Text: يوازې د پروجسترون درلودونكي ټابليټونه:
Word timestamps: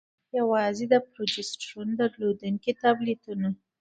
يوازې 0.39 0.85
د 0.89 0.95
پروجسترون 1.11 1.89
درلودونكي 2.01 2.71
ټابليټونه: 2.81 3.49